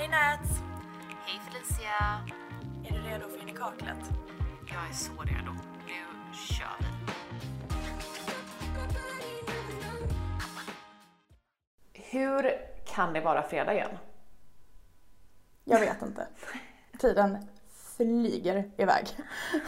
[0.00, 0.60] Hej Nats!
[1.26, 2.20] Hej Felicia!
[2.84, 4.10] Är du redo för in i kaklet?
[4.66, 5.52] Jag är så redo.
[5.86, 6.86] Nu kör vi.
[11.92, 12.52] Hur
[12.94, 13.98] kan det vara fredag igen?
[15.64, 16.26] Jag vet inte.
[16.98, 17.38] Tiden
[17.96, 19.06] flyger iväg.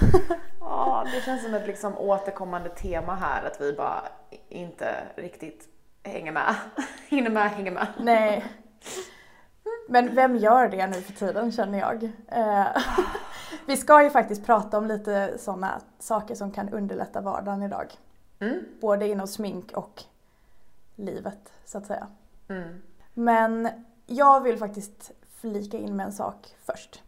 [0.61, 4.03] Ja, det känns som ett liksom återkommande tema här att vi bara
[4.49, 5.69] inte riktigt
[6.03, 6.55] hänger med.
[7.09, 7.87] Hinner med, hänger med.
[7.99, 8.45] Nej.
[9.93, 12.05] Men vem gör det nu för tiden känner jag.
[12.29, 12.67] Eh,
[13.67, 17.93] vi ska ju faktiskt prata om lite sådana saker som kan underlätta vardagen idag.
[18.39, 18.65] Mm.
[18.81, 20.03] Både inom smink och
[20.97, 22.07] livet så att säga.
[22.49, 22.83] Mm.
[23.15, 23.69] Men
[24.07, 27.03] jag vill faktiskt flika in med en sak först.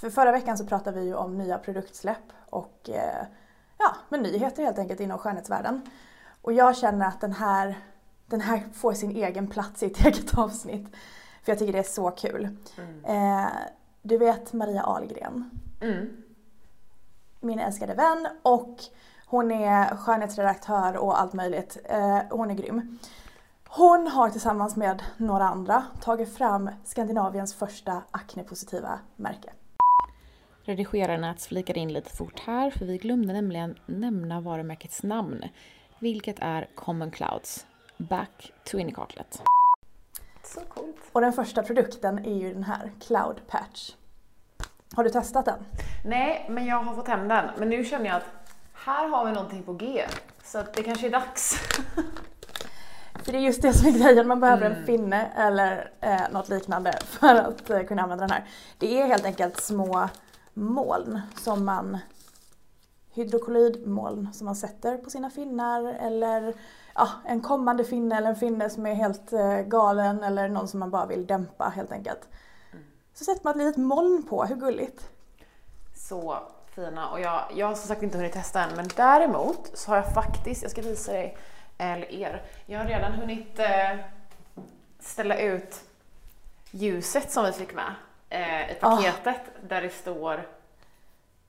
[0.00, 3.26] För förra veckan så pratade vi ju om nya produktsläpp och eh,
[3.78, 5.90] ja, med nyheter helt enkelt inom skönhetsvärlden.
[6.42, 7.78] Och jag känner att den här,
[8.26, 10.94] den här får sin egen plats i ett eget avsnitt.
[11.48, 12.48] För jag tycker det är så kul.
[13.04, 13.46] Eh,
[14.02, 16.22] du vet Maria Ahlgren, Mm.
[17.40, 18.76] min älskade vän och
[19.26, 21.78] hon är skönhetsredaktör och allt möjligt.
[21.84, 22.98] Eh, hon är grym.
[23.68, 29.52] Hon har tillsammans med några andra tagit fram Skandinaviens första aknepositiva märke.
[30.62, 35.44] Redigerarna flikade in lite fort här för vi glömde nämligen nämna varumärkets namn.
[35.98, 37.66] Vilket är Common Clouds.
[37.98, 39.42] Back to in i kaklet.
[40.54, 40.96] Så coolt.
[41.12, 43.92] Och den första produkten är ju den här Cloud Patch.
[44.94, 45.64] Har du testat den?
[46.04, 47.50] Nej, men jag har fått hem den.
[47.58, 48.26] Men nu känner jag att
[48.72, 50.04] här har vi någonting på G.
[50.44, 51.54] Så det kanske är dags.
[53.22, 56.48] För det är just det som är grejen, man behöver en finne eller eh, något
[56.48, 58.44] liknande för att eh, kunna använda den här.
[58.78, 60.08] Det är helt enkelt små
[60.54, 61.98] moln som man
[63.10, 66.54] hydrokolydmoln som man sätter på sina finnar eller
[66.98, 70.80] ja, en kommande finne eller en finne som är helt eh, galen eller någon som
[70.80, 72.28] man bara vill dämpa helt enkelt.
[73.14, 75.10] Så sätter man ett litet moln på, hur gulligt?
[75.94, 76.38] Så
[76.74, 77.10] fina.
[77.10, 78.76] Och jag, jag har som sagt inte hunnit testa än.
[78.76, 81.38] Men däremot så har jag faktiskt, jag ska visa dig,
[81.78, 82.42] eller er.
[82.66, 83.96] Jag har redan hunnit eh,
[85.00, 85.84] ställa ut
[86.70, 87.94] ljuset som vi fick med
[88.28, 89.40] eh, i paketet.
[89.68, 90.48] Där det står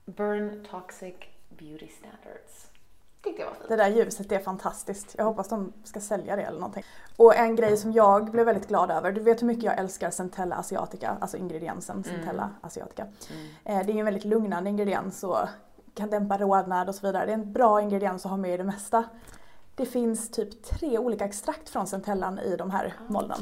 [0.04, 1.14] Burn Toxic
[1.48, 2.69] Beauty Standards.
[3.22, 3.68] Tyckte jag var fint.
[3.68, 5.14] Det där ljuset är fantastiskt.
[5.18, 6.84] Jag hoppas de ska sälja det eller någonting.
[7.16, 10.10] Och en grej som jag blev väldigt glad över, du vet hur mycket jag älskar
[10.10, 13.06] Centella asiatica, alltså ingrediensen Centella asiatica.
[13.64, 15.38] Eh, Det är ju en väldigt lugnande ingrediens och
[15.94, 17.26] kan dämpa rodnad och så vidare.
[17.26, 19.04] Det är en bra ingrediens att ha med i det mesta.
[19.74, 23.38] Det finns typ tre olika extrakt från centellan i de här molnen.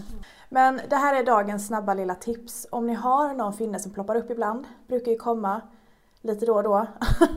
[0.48, 2.66] Men det här är dagens snabba lilla tips.
[2.70, 5.60] Om ni har någon finne som ploppar upp ibland, brukar ju komma
[6.28, 6.86] lite då och då.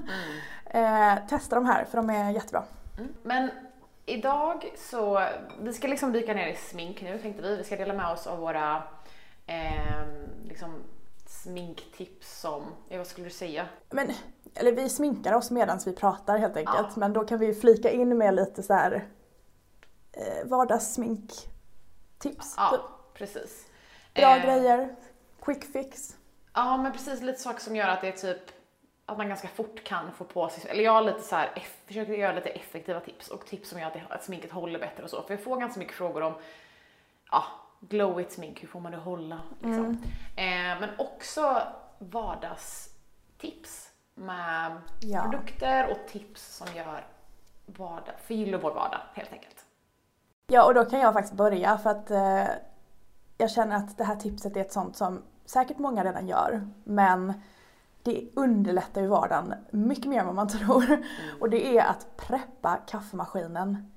[0.66, 2.64] eh, testa de här för de är jättebra.
[3.24, 3.52] Men
[4.06, 5.28] idag så,
[5.62, 7.56] vi ska liksom dyka ner i smink nu tänkte vi.
[7.56, 8.84] Vi ska dela med oss av våra
[9.48, 10.04] eh,
[10.48, 10.74] liksom
[11.28, 13.66] sminktips som, ja, vad skulle du säga?
[13.90, 14.12] Men,
[14.56, 16.78] eller vi sminkar oss medan vi pratar helt enkelt.
[16.90, 16.94] Ja.
[16.96, 19.08] Men då kan vi flika in med lite så här
[20.12, 22.54] eh, vardagssminktips.
[22.58, 22.82] Ja, typ.
[23.14, 23.66] precis.
[24.14, 24.96] Bra Eh, grejer,
[25.42, 26.16] quick fix.
[26.54, 28.42] Ja, men precis lite saker som gör att det är typ
[29.12, 31.50] att man ganska fort kan få på sig, eller jag har lite så här,
[31.86, 35.10] försöker göra lite effektiva tips och tips som gör att, att sminket håller bättre och
[35.10, 35.22] så.
[35.22, 36.34] För jag får ganska mycket frågor om,
[37.32, 37.44] ja,
[37.80, 39.40] glowigt smink, hur får man det hålla?
[39.62, 40.04] Liksom.
[40.36, 41.62] Eh, men också
[42.00, 45.22] vardagstips med Ja.
[45.24, 47.06] produkter och tips som gör
[47.66, 49.66] vardag, förgyller vår vardag helt enkelt.
[50.48, 52.44] Ja, och då kan jag faktiskt börja för att eh,
[53.38, 56.68] jag känner att det här tipset är ett sånt som säkert många redan gör.
[56.84, 57.34] Men
[58.04, 61.06] det underlättar ju vardagen mycket mer än vad man tror.
[61.40, 63.92] Och det är att preppa kaffemaskinen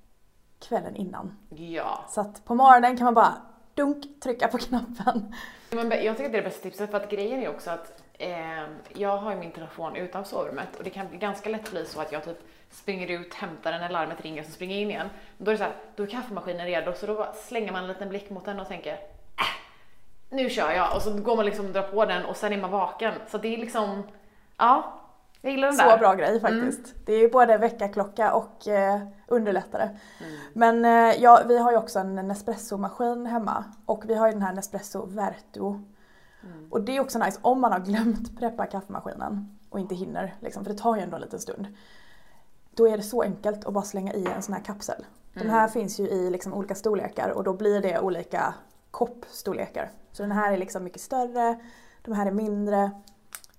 [0.69, 1.39] kvällen innan.
[1.49, 2.05] Ja.
[2.09, 3.35] Så att på morgonen kan man bara
[3.75, 5.35] dunk, trycka på knappen.
[5.71, 8.03] Men jag tycker att det är det bästa tipset för att grejen är också att
[8.19, 8.63] eh,
[8.95, 12.13] jag har ju min telefon utanför sovrummet och det kan ganska lätt bli så att
[12.13, 12.39] jag typ
[12.71, 15.09] springer ut, hämtar den när larmet ringer och så springer jag in igen.
[15.39, 18.09] Då är det så här, då är kaffemaskinen redo så då slänger man en liten
[18.09, 18.99] blick mot den och tänker äh,
[20.35, 22.61] nu kör jag och så går man liksom och drar på den och sen är
[22.61, 23.15] man vaken.
[23.31, 24.03] Så det är liksom,
[24.57, 25.01] ja,
[25.41, 25.91] jag gillar den där.
[25.91, 26.95] Så bra grej faktiskt.
[27.07, 29.99] Det är ju både väckarklocka och eh, underlättare.
[30.53, 34.43] Men eh, ja, vi har ju också en Nespresso-maskin hemma och vi har ju den
[34.43, 35.85] här Nespresso Vertuo.
[36.71, 40.65] Och det är också nice om man har glömt preppa kaffemaskinen och inte hinner, liksom,
[40.65, 41.67] för det tar ju ändå en liten stund.
[42.75, 45.05] Då är det så enkelt att bara slänga i en sån här kapsel.
[45.33, 48.55] Den här finns ju i liksom olika storlekar och då blir det olika
[48.95, 49.91] koppstorlekar.
[50.13, 51.59] Så den här är liksom mycket större,
[52.03, 52.91] de här är mindre.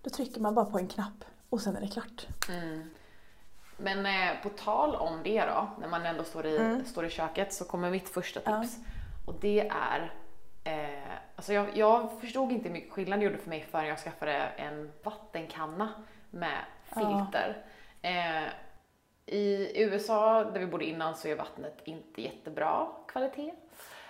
[0.02, 2.28] Då trycker man bara på en knapp och sen är det klart.
[3.78, 7.54] Men eh, på tal om det då, när man ändå står i, står i köket
[7.54, 8.62] så kommer mitt första Ja.
[8.62, 8.78] tips.
[9.26, 10.14] Och det är,
[10.64, 14.00] eh, alltså jag, jag förstod inte hur mycket skillnad det gjorde för mig förrän jag
[14.00, 15.90] skaffade en vattenkanna
[16.32, 17.66] med filter.
[18.02, 18.44] Eh,
[19.26, 23.54] I USA, där vi bodde innan, så är vattnet inte jättebra kvalitet.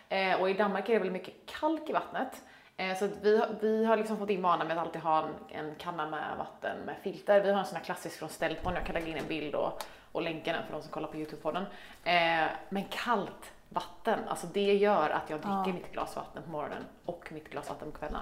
[0.09, 2.41] Eh, och i Danmark är det väl mycket kalk i vattnet.
[2.77, 5.75] Eh, så vi, vi har liksom fått in vana med att alltid ha en, en
[5.75, 7.41] kanna med vatten med filter.
[7.41, 9.83] Vi har en sån här klassisk från Stelton, jag kan lägga in en bild och,
[10.11, 11.65] och länka den för de som kollar på Youtube-podden.
[12.03, 15.73] Eh, men kallt vatten, alltså det gör att jag dricker Ja.
[15.73, 18.21] mitt glas vatten på morgonen och mitt glas vatten på kvällen.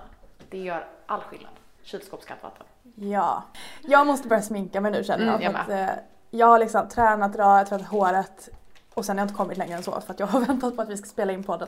[0.49, 1.51] Det gör all skillnad.
[1.83, 2.65] Kylskåpskallt vatten.
[2.95, 3.43] Ja.
[3.81, 5.35] Jag måste börja sminka mig nu känner jag.
[5.43, 5.95] Mm, jag för att, eh,
[6.29, 8.49] jag har liksom tränat idag, jag har tvättat håret
[8.93, 10.81] och sen har jag inte kommit längre än så för att jag har väntat på
[10.81, 11.67] att vi ska spela in podden.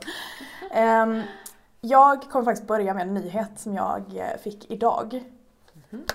[0.72, 1.22] Ehm,
[1.82, 5.24] jag kommer faktiskt börja med en nyhet som jag eh, fick idag.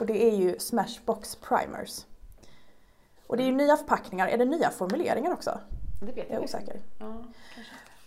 [0.00, 2.04] Och det är ju Smashbox Primers.
[3.26, 5.58] Och det är ju nya förpackningar, är det nya formuleringar också?
[6.00, 6.80] Det vet Jag är jag osäker.
[6.98, 7.14] Ja.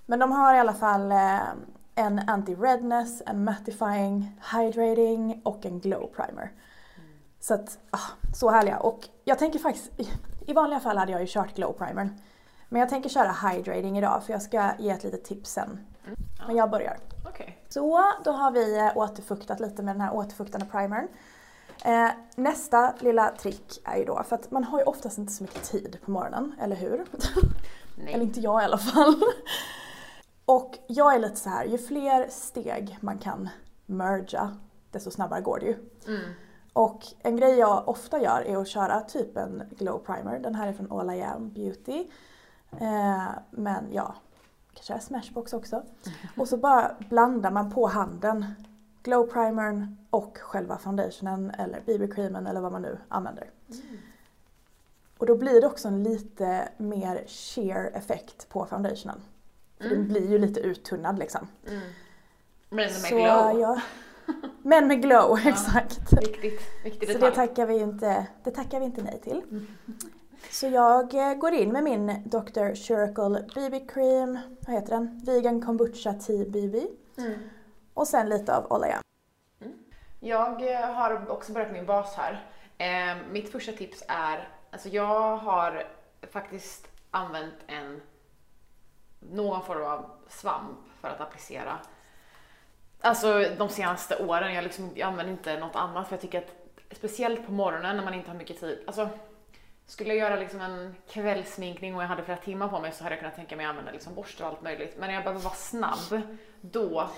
[0.05, 1.39] Men de har i alla fall eh,
[1.95, 6.51] en anti-redness, en mattifying, hydrating och en glow primer.
[7.39, 7.99] Så att, ah,
[8.35, 8.77] så härliga.
[8.79, 10.09] Och jag tänker faktiskt, i-
[10.47, 12.09] i vanliga fall hade jag ju kört glow primern.
[12.73, 15.79] Men jag tänker köra hydrating idag för jag ska ge ett litet tips sen.
[16.47, 16.97] Men jag börjar.
[17.25, 17.63] Okej.
[17.69, 21.07] Så, då har vi eh, återfuktat lite med den här återfuktande primern.
[21.85, 25.43] Eh, nästa lilla trick är ju då, för att man har ju oftast inte så
[25.43, 27.05] mycket tid på morgonen, eller hur?
[27.95, 28.13] Nej.
[28.13, 29.21] Eller inte jag i alla fall.
[30.45, 33.49] Och jag är lite så här, ju fler steg man kan
[33.85, 34.57] merga,
[34.91, 35.75] desto snabbare går det ju.
[36.07, 36.31] Mm.
[36.73, 40.39] Och en grej jag ofta gör är att köra typ en glow primer.
[40.39, 42.05] Den här är från All I Am Beauty.
[42.81, 44.15] Eh, men ja,
[44.73, 45.83] kan köra Smashbox också.
[46.37, 48.45] Och så bara blandar man på handen
[49.03, 53.49] glow primern och själva foundationen eller BB-creamen eller vad man nu använder.
[55.17, 59.21] Och då blir det också en lite mer sheer effekt på foundationen.
[59.79, 61.47] För den blir ju lite uttunnad liksom.
[61.67, 61.81] Mm.
[62.69, 63.59] Men med Så, glow.
[63.59, 63.81] ja.
[64.61, 66.13] Men med glow, exakt.
[66.13, 66.61] Viktigt.
[66.83, 69.41] Viktig Så det tackar vi inte, det tackar vi inte nej till.
[70.49, 72.75] Så jag eh, går in med min Dr.
[72.75, 75.21] Shiracle BB Cream, vad heter den?
[75.25, 76.87] Vegan Kombucha Tea BB.
[77.17, 77.39] Mm.
[77.93, 79.01] Och sen lite av Olaya.
[80.19, 82.45] Jag eh, har också börjat min bas här.
[82.77, 85.83] Eh, mitt första tips är, alltså jag har
[86.31, 88.01] faktiskt använt en
[89.19, 91.79] någon form av svamp för att applicera.
[93.01, 96.63] Alltså de senaste åren, jag, liksom, jag använder inte något annat för jag tycker att
[96.97, 99.09] speciellt på morgonen när man inte har mycket tid, alltså
[99.87, 103.15] skulle jag göra liksom en kvällssminkning och jag hade flera timmar på mig så hade
[103.15, 104.95] jag kunnat tänka mig att använda liksom borste och allt möjligt.
[104.97, 106.21] Men när jag behöver vara snabb,
[106.61, 107.09] då...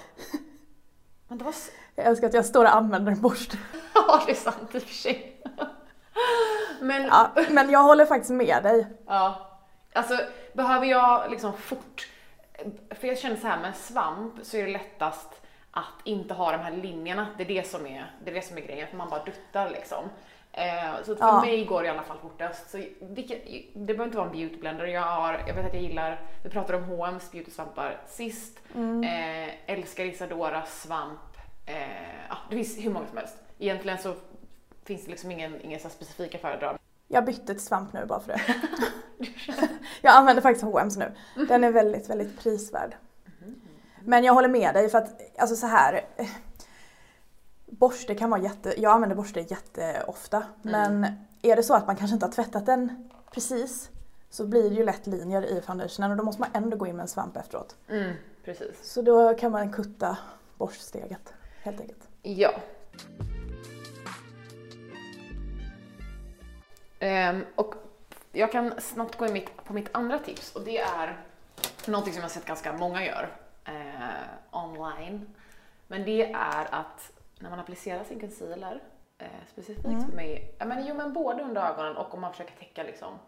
[1.28, 1.54] Men det var
[1.96, 3.58] Jag älskar att jag står och använder en borste.
[3.94, 5.42] Ja, det är sant i och för sig.
[6.82, 8.88] Men, Ja, men jag håller faktiskt med dig.
[9.08, 9.52] ja.
[9.94, 10.20] Alltså,
[10.54, 12.08] behöver jag liksom fort...
[12.90, 15.42] För jag känner så här, med svamp så är det lättast
[15.76, 17.28] att inte ha de här linjerna.
[17.38, 19.70] Det är det som är, det är, det som är grejen, för man bara duttar
[19.70, 20.10] liksom.
[20.52, 21.42] Eh, så för Ja.
[21.42, 22.70] mig går det i alla fall fortast.
[22.70, 23.42] Så vilket,
[23.74, 24.86] det behöver inte vara en beautyblender.
[24.86, 28.60] Jag, har, jag vet att jag gillar, vi pratade om H&M's beautysvampar sist.
[29.04, 31.20] Eh, älskar Isadora svamp.
[31.66, 33.38] Eh, ja, det finns hur många som helst.
[33.60, 34.14] Egentligen så
[34.86, 36.78] finns det liksom ingen, ingen så specifika föredrag.
[37.08, 38.42] Jag bytte till svamp nu bara för det.
[40.02, 41.12] jag använder faktiskt H&M's nu.
[41.46, 42.96] Den är väldigt, väldigt prisvärd.
[44.06, 46.06] Men jag håller med dig för att, alltså så här.
[47.66, 50.44] Borste kan vara jätte, jag använder borste jätteofta.
[50.62, 51.08] Men
[51.42, 53.90] är det så att man kanske inte har tvättat den precis
[54.30, 56.96] så blir det ju lätt linjer i foundationen och då måste man ändå gå in
[56.96, 57.76] med en svamp efteråt.
[57.90, 58.76] Mm, precis.
[58.82, 60.18] Så då kan man kutta
[60.58, 62.10] borststeget helt enkelt.
[62.22, 62.52] Ja.
[67.00, 67.76] Ehm, och
[68.32, 71.26] jag kan snabbt gå in på mitt andra tips och det är
[71.86, 73.45] någonting som jag sett ganska många gör
[74.02, 75.36] eh, online.
[75.88, 78.84] Men det är att när man applicerar sin concealer,
[79.18, 82.56] eh, specifikt för mig, ja, men, jo, men både under ögonen och om man försöker
[82.56, 83.20] täcka liksom,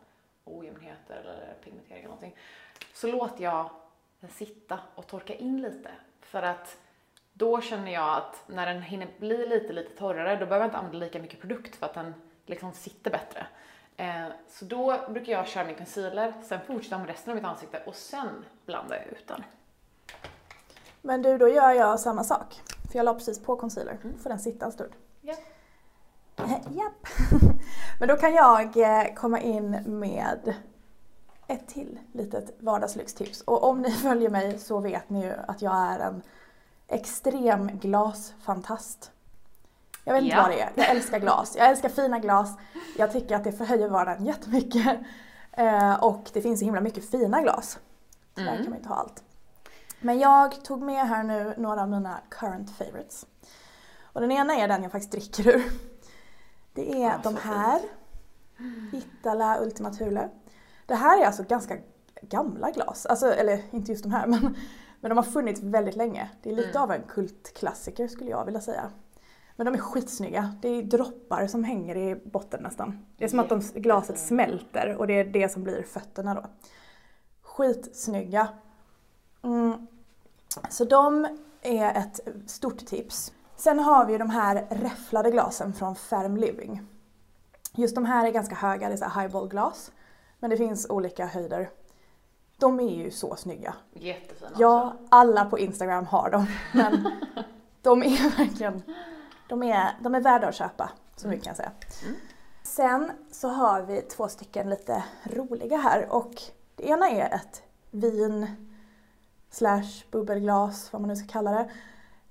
[0.46, 2.36] ojämnheter eller pigmentering eller någonting,
[2.94, 3.70] så låter jag
[4.20, 5.90] den sitta och torka in lite.
[6.22, 6.78] För att
[7.34, 10.78] då känner jag att när den hinner bli lite, lite torrare, då behöver jag inte
[10.78, 12.14] använda lika mycket produkt för att den
[12.46, 13.48] liksom sitter bättre.
[13.98, 17.84] Eh, så då brukar jag köra min concealer, sen fortsätta med resten av mitt ansikte
[17.86, 19.44] och sen blandar jag ut den.
[21.08, 22.62] Men du, då gör jag samma sak.
[22.92, 23.98] För jag la precis på concealer.
[24.24, 24.92] Får den sitta en stund.
[26.38, 27.08] Eh, Japp.
[28.00, 30.54] Men då kan jag eh, komma in med
[31.48, 33.42] ett till litet vardagslyxtips.
[33.42, 36.22] Och om ni följer mig så vet ni ju att jag är en
[36.88, 39.12] extrem glasfantast.
[40.04, 40.42] Jag vet inte Ja.
[40.42, 40.72] vad det är.
[40.76, 41.56] Jag älskar glas.
[41.58, 42.50] Jag älskar fina glas.
[42.98, 44.98] Jag tycker att det förhöjer vardagen jättemycket.
[45.60, 47.80] Eh, och det finns så himla mycket fina glas.
[48.36, 48.64] Tyvärr Mm.
[48.64, 49.24] kan man inte ha allt.
[50.02, 53.26] Men jag tog med här nu några av mina current favorites.
[54.02, 55.64] Och den ena är den jag faktiskt dricker ur.
[56.74, 57.82] Det är Ja, de här.
[58.94, 60.30] Itala Ultima Thule.
[60.86, 61.78] Det här är alltså ganska
[62.22, 63.06] gamla glas.
[63.06, 64.56] Alltså, eller inte just de här men,
[65.00, 66.30] men de har funnits väldigt länge.
[66.44, 66.82] Det är lite Mm.
[66.82, 68.90] av en kultklassiker skulle jag vilja säga.
[69.56, 70.56] Men de är skitsnygga.
[70.62, 73.06] Det är droppar som hänger i botten nästan.
[73.18, 76.46] Det är som att de, glaset smälter och det är det som blir fötterna då.
[77.42, 78.48] Skitsnygga.
[79.48, 79.88] Mm.
[80.70, 81.28] Så de
[81.62, 83.34] är ett stort tips.
[83.56, 86.82] Sen har vi ju de här räfflade glasen från Ferm Living.
[87.76, 89.92] Just de här är ganska höga, det är så highball-glas.
[90.40, 91.70] Men det finns olika höjder.
[92.58, 93.76] De är ju så snygga.
[93.94, 94.98] Jättefina Ja, också.
[95.10, 96.46] alla på Instagram har dem.
[96.74, 97.08] Men
[97.82, 98.82] de är verkligen,
[99.50, 100.90] de är, de är värda att köpa.
[101.16, 101.72] Så mycket kan jag säga.
[102.06, 102.16] Mm.
[102.64, 106.42] Sen så har vi två stycken lite roliga här och
[106.76, 107.62] det ena är ett
[107.92, 108.48] vin
[109.50, 111.70] slash bubbelglas, vad man nu ska kalla det,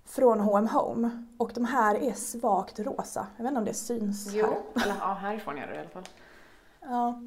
[0.05, 1.25] från H&M Home.
[1.39, 3.27] Och de här är svagt rosa.
[3.37, 4.39] Jag vet inte om det syns här.
[4.39, 6.05] Jo, eller ja, härifrån gör det i alla fall.
[6.81, 7.21] Ja.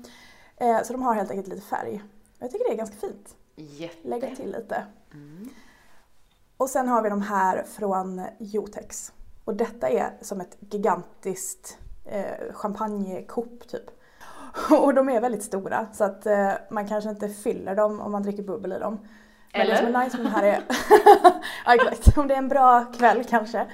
[0.58, 2.03] Eh, Så de har helt enkelt lite färg.
[2.39, 3.36] Jag tycker det är ganska fint.
[3.55, 4.08] Jätte.
[4.08, 4.84] Lägga till lite.
[5.13, 5.50] Mm.
[6.58, 9.13] Och sen har vi de här från Jotex.
[9.46, 13.84] Och detta är som ett gigantiskt eh, champagnekopp typ.
[14.81, 18.24] Och de är väldigt stora så att eh, man kanske inte fyller dem om man
[18.24, 19.00] dricker bubbel i dem.
[19.53, 20.63] Men det som är nice med de här är...
[21.65, 23.65] ja exakt, om det är en bra kväll kanske.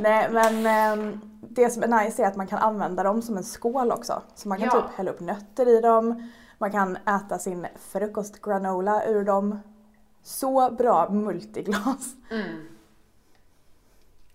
[0.00, 3.44] Nej men eh, det som är nice är att man kan använda dem som en
[3.44, 4.22] skål också.
[4.34, 4.80] Så man kan Ja.
[4.80, 6.32] typ hälla upp nötter i dem.
[6.58, 9.60] Man kan äta sin frukostgranola ur dem.
[10.22, 12.14] Så bra multiglas.
[12.30, 12.68] Mm.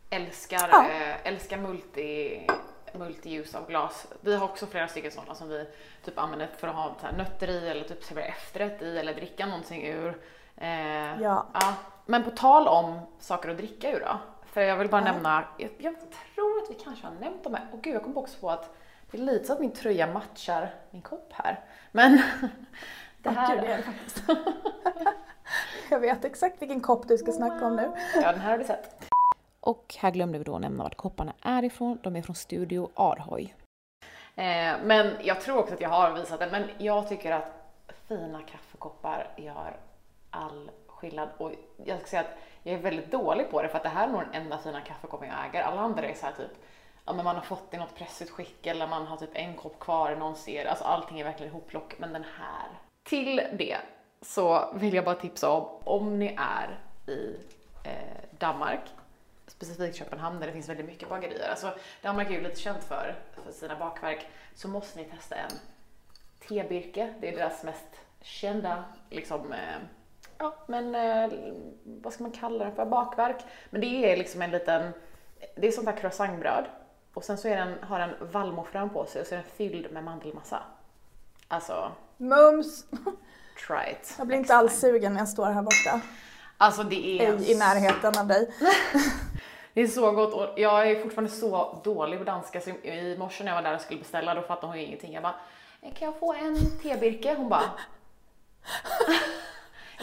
[0.10, 0.90] Älskar, Ja.
[0.90, 2.48] eh, älskar multi,
[2.94, 4.08] multi-use av glas.
[4.22, 5.66] Vi har också flera stycken sådana som vi
[6.06, 9.86] typ använder för att ha nötter i eller typ servera efterrätt i eller dricka någonting
[9.88, 10.18] ur.
[10.58, 11.46] Eh, Ja.
[11.54, 11.74] ja.
[12.06, 14.18] Men på tal om saker att dricka ur då.
[14.46, 15.12] För jag vill bara Ja.
[15.12, 17.68] nämna, jag, jag tror att vi kanske har nämnt de här.
[17.74, 18.76] Och gud, jag kom också på att
[19.12, 21.60] det är lite så att min tröja matchar min kopp här.
[21.92, 22.22] Men
[23.24, 23.56] det här...
[23.56, 24.24] gud, det är det faktiskt.
[25.90, 27.92] Jag vet exakt vilken kopp du ska snacka om nu.
[28.16, 29.06] Ja, den här har du sett.
[29.60, 32.00] Och här glömde vi då nämna vart kopparna är ifrån.
[32.04, 33.56] De är från Studio Arhoj.
[34.36, 37.74] Eh, men jag tror också att jag har visat det, men jag tycker att
[38.08, 39.78] fina kaffekoppar gör
[40.38, 41.30] all skillnad.
[41.38, 41.52] Och
[41.86, 44.12] jag ska säga att jag är väldigt dålig på det för att det här är
[44.12, 45.62] nog den enda fina kaffekoppen jag äger.
[45.62, 46.52] Alla andra är så här typ,
[47.06, 50.12] ja men man har fått i något pressutskick eller man har typ en kopp kvar
[50.12, 50.70] i någon serie.
[50.70, 52.68] Alltså allting är verkligen ihopplock, men den här.
[53.04, 53.78] Till det
[54.22, 56.80] så vill jag bara tipsa om, om ni är
[57.14, 57.36] i
[57.84, 58.82] eh, Danmark,
[59.48, 61.50] specifikt Köpenhamn där det finns väldigt mycket bagerier.
[61.50, 64.28] Alltså Danmark är ju lite känt för, för sina bakverk.
[64.56, 65.52] Så måste ni testa en
[66.48, 67.14] tebirke.
[67.20, 69.78] Det är deras mest kända liksom, eh,
[70.38, 71.38] ja men eh,
[71.84, 73.38] vad ska man kalla det för, bakverk.
[73.70, 74.92] Men det är liksom en liten,
[75.56, 76.66] det är sånt här croissantbröd.
[77.14, 79.92] Och sen så är den, har den vallmofrön på sig och så är den fylld
[79.92, 80.60] med mandelmassa.
[81.48, 82.86] Alltså, Mums!
[83.68, 84.16] try it.
[84.18, 86.02] Jag blir inte alls sugen när jag står här borta.
[86.58, 87.34] Alltså det är...
[87.34, 88.50] Ej i närheten av dig.
[89.74, 93.44] Det är så gott och jag är fortfarande så dålig på danska så i morse
[93.44, 95.14] när jag var där och skulle beställa då fattade hon ju ingenting.
[95.14, 95.36] Jag bara,
[95.82, 97.36] "Eh, kan jag få en tebirke?
[97.38, 97.64] Hon bara,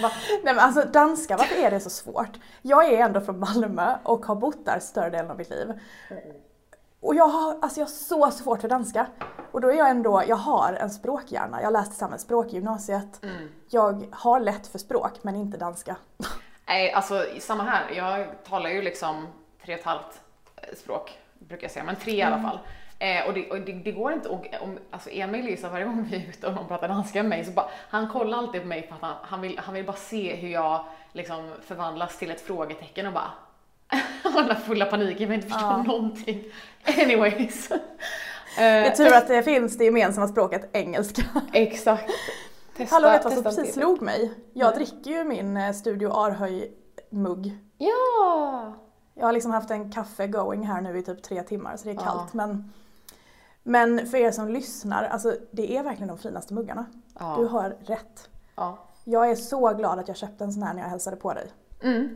[0.02, 2.38] bara, Nej men alltså danska, varför är det så svårt?
[2.62, 5.72] Jag är ändå från Malmö och har bott där större delen av mitt liv.
[7.00, 9.06] Och jag har, alltså jag har så svårt för danska.
[9.52, 11.62] Och då är jag ändå, jag har en språkhjärna.
[11.62, 13.22] Jag läste samhällsspråk i gymnasiet.
[13.22, 13.48] mm.
[13.70, 15.96] Jag har lätt för språk men inte danska.
[16.66, 17.90] Nej, alltså samma här.
[17.96, 19.28] Jag talar ju liksom
[19.64, 20.20] tre och ett halvt
[20.56, 22.58] eh, språk, brukar jag säga, men tre i alla fall.
[22.98, 25.84] Eh, och det, och det, det går inte, och, om, alltså Emil är så varje
[25.84, 28.60] gång vi är ute och någon pratar danska med mig så bara, han kollar alltid
[28.60, 32.18] på mig för att han, han, vill, han vill bara se hur jag liksom förvandlas
[32.18, 33.30] till ett frågetecken och bara
[34.32, 35.82] har den där fulla paniken, men inte förstår Ja.
[35.82, 36.44] någonting.
[37.02, 37.68] Anyways.
[38.56, 41.22] Det är tur att det finns det gemensamma språket engelska.
[41.52, 42.10] Exakt.
[42.76, 44.32] Testa, Hallå vet du vad som precis slog mig?
[44.52, 44.76] Jag Nej.
[44.86, 47.58] dricker ju min eh, Studio Arhöj-mugg.
[47.78, 48.72] Ja!
[49.14, 51.90] Jag har liksom haft en kaffe going här nu i typ tre timmar så det
[51.90, 52.00] är Ja.
[52.00, 52.72] kallt men
[53.66, 56.86] men för er som lyssnar, alltså det är verkligen de finaste muggarna.
[57.18, 57.36] Ja.
[57.38, 58.28] Du har rätt.
[58.56, 58.78] ja.
[59.04, 61.52] Jag är så glad att jag köpte en sån här när jag hälsade på dig.
[61.82, 62.08] Mm.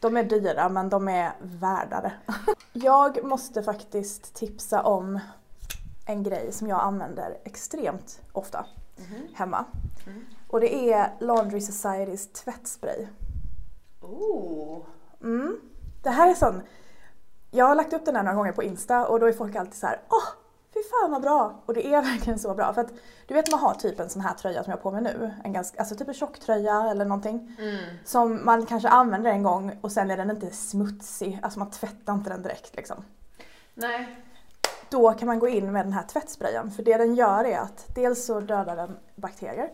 [0.00, 2.12] De är dyra men de är värda det.
[2.72, 5.18] Jag måste faktiskt tipsa om
[6.06, 9.26] en grej som jag använder extremt ofta Mhm.
[9.34, 9.64] hemma.
[10.06, 10.24] Mm.
[10.48, 13.06] Och det är Laundry Societys tvättspray.
[14.00, 14.82] Ooh.
[15.22, 15.60] Mm.
[16.02, 16.62] Det här är sån,
[17.50, 19.74] jag har lagt upp den här några gånger på Insta och då är folk alltid
[19.74, 20.28] så här, åh,
[20.74, 21.62] Fy fan vad bra!
[21.66, 22.74] Och det är verkligen så bra.
[22.74, 22.92] För att
[23.26, 25.34] du vet man har typ en sån här tröja som jag har på mig nu.
[25.44, 27.56] En ganska, alltså typ en tjocktröja eller någonting.
[28.04, 31.38] Som man kanske använder en gång och sen är den inte smutsig.
[31.42, 33.04] Alltså man tvättar inte den direkt liksom.
[33.74, 34.16] Nej.
[34.90, 36.70] Då kan man gå in med den här tvättsprayen.
[36.70, 39.70] För det den gör är att dels så dödar den bakterier.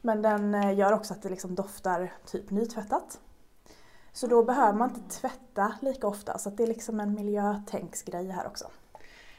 [0.00, 3.18] Men den eh, gör också att det liksom doftar typ nytvättat.
[4.12, 6.38] Så då behöver man inte tvätta lika ofta.
[6.38, 8.70] Så det är liksom en miljötänksgrej här också.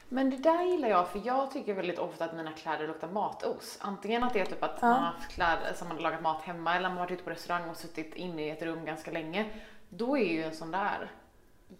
[0.09, 3.77] Men det där gillar jag för jag tycker väldigt ofta att mina kläder luktar matos.
[3.81, 6.41] Antingen att det är typ att man har haft kläder som man har lagat mat
[6.41, 9.11] hemma eller man har varit ute på restaurang och suttit inne i ett rum ganska
[9.11, 9.45] länge.
[9.89, 11.11] Då är ju en sån där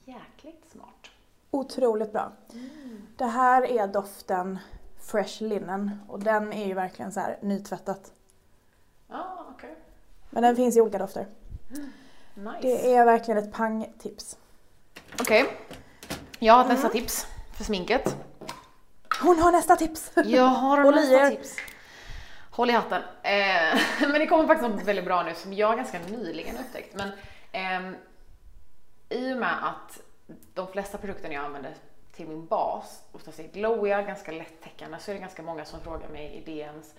[0.05, 1.09] jäkligt smart.
[1.51, 2.31] Otroligt bra.
[3.17, 4.59] Det här är doften
[4.99, 8.13] Fresh Linen och den är ju verkligen så här nytvättat.
[9.07, 9.75] Ja, okej.
[10.29, 11.27] Men den finns i olika dofter.
[12.35, 12.59] Nice.
[12.61, 14.37] Det är verkligen ett pangtips.
[15.19, 15.45] Okej.
[16.39, 18.15] Jag har ett nästa tips för sminket.
[19.21, 20.11] Hon har nästa tips!
[20.25, 21.55] Jag har Håll nästa tips.
[22.51, 23.01] Håll i hatten.
[23.23, 26.95] Eh, men det kommer faktiskt något väldigt bra nu som jag ganska nyligen upptäckt.
[26.95, 27.09] Men
[27.51, 27.95] ehm,
[29.09, 29.99] i och med att
[30.53, 31.73] de flesta produkterna jag använder
[32.15, 36.09] till min bas oftast är glowiga, ganska lättäckande, så är det ganska många som frågar
[36.09, 36.93] mig i DMs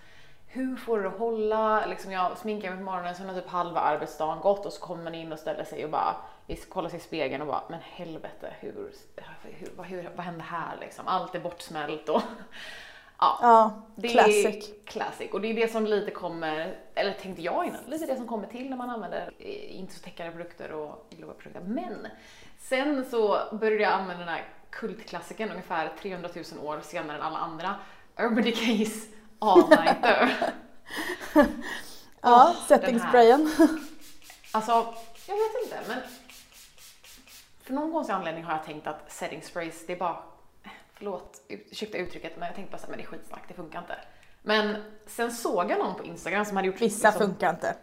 [0.50, 1.86] hur får du det att hålla?
[1.86, 5.04] Liksom jag sminkar mig på morgonen, sen har typ halva arbetsdagen gått och så kommer
[5.04, 6.16] man in och ställer sig och bara
[6.56, 8.92] kollar sig i spegeln och bara, men helvete, hur,
[9.42, 11.08] hur, vad, hur, vad hände här liksom?
[11.08, 12.22] Allt är bortsmält och
[13.18, 13.38] ja.
[13.42, 14.46] Ja, Det classic.
[14.46, 18.16] är classic och det är det som lite kommer, eller tänkte jag innan, lite det
[18.16, 21.60] som kommer till när man använder eh, inte så täckande produkter och glowiga produkter.
[21.60, 22.06] Men
[22.58, 27.38] sen så började jag använda den här kultklassikern ungefär 300 000 år senare än alla
[27.38, 27.76] andra,
[28.18, 29.06] Urban Decays
[29.38, 30.32] All Nighter.
[32.20, 33.08] Ja, Åh, setting den här.
[33.08, 33.50] sprayen.
[34.52, 34.72] Alltså,
[35.28, 35.98] jag vet inte, men
[37.68, 40.16] för någon konstig anledning har jag tänkt att setting sprays, det är bara,
[40.94, 43.94] förlåt, ursäkta uttrycket, men jag tänkte bara såhär, men det är skitsnack, det funkar inte.
[44.42, 47.74] Men sen såg jag någon på Instagram som hade gjort Vissa liksom- funkar inte.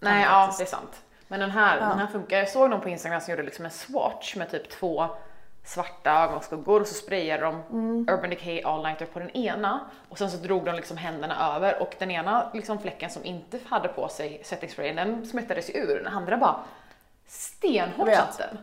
[0.00, 0.58] Nej, ja, faktiskt.
[0.58, 1.02] det är sant.
[1.28, 1.88] Men den här, Ja.
[1.88, 2.36] den här funkar.
[2.38, 5.06] Jag såg någon på Instagram som gjorde liksom en swatch med typ två
[5.64, 8.06] svarta ögonskuggor och så sprayade de Mm.
[8.10, 11.82] Urban Decay All Nighter på den ena och sen så drog de liksom händerna över
[11.82, 15.74] och den ena liksom fläcken som inte hade på sig setting sprayen den smittades ju
[15.74, 16.04] ur.
[16.04, 16.56] Den andra bara
[17.26, 18.58] stenhårt satt den.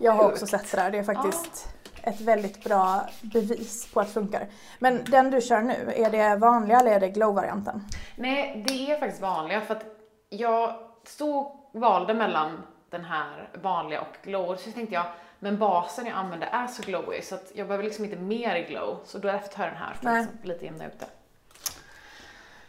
[0.00, 0.90] Jag har också sett det där.
[0.90, 1.68] Det är faktiskt
[2.02, 4.48] ett väldigt bra bevis på att det funkar.
[4.78, 7.84] Men den du kör nu, är det vanliga eller är det glow-varianten?
[8.16, 9.84] Nej, det är faktiskt vanliga för att
[10.28, 15.04] jag stod och valde mellan den här vanliga och glow så tänkte jag
[15.38, 18.98] men basen jag använder är så glowy så att jag behöver liksom inte mer glow
[19.04, 21.06] så därför tar jag den här för att liksom lite jämna ut det.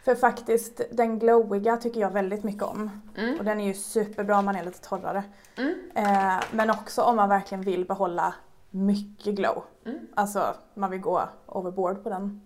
[0.04, 2.90] För faktiskt, den glowiga tycker jag väldigt mycket om.
[3.16, 3.38] Mm.
[3.38, 5.24] Och den är ju superbra om man är lite torrare.
[5.56, 5.74] Mm.
[5.94, 8.34] Eh, men också om man verkligen vill behålla
[8.70, 9.64] mycket glow.
[9.86, 9.98] Mm.
[10.14, 12.40] Alltså, man vill gå overboard på den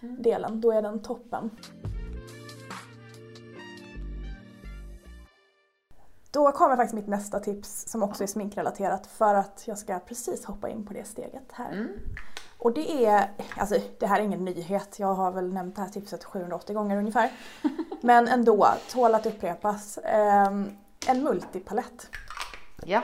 [0.00, 0.60] delen.
[0.60, 1.50] Då är den toppen.
[6.30, 10.44] Då kommer faktiskt mitt nästa tips som också är sminkrelaterat för att jag ska precis
[10.44, 11.88] hoppa in på det steget här.
[12.66, 15.88] Och det är, alltså det här är ingen nyhet, jag har väl nämnt det här
[15.88, 17.30] tipset 780 gånger ungefär.
[18.00, 19.98] Men ändå, tål att upprepas.
[20.04, 20.70] Ehm,
[21.08, 22.08] en multipalett.
[22.84, 23.02] Ja.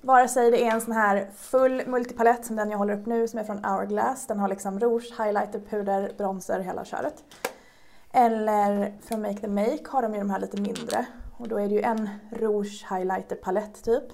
[0.00, 3.28] Vare sig det är en sån här full multipalett som den jag håller upp nu
[3.28, 4.26] som är från Hourglass.
[4.26, 7.24] Den har liksom rouge, highlighter, puder, bronzer, hela köret.
[8.12, 11.06] Eller från Make the Make har de ju de här lite mindre.
[11.36, 14.04] Och då är det ju en rouge highlighter palett typ.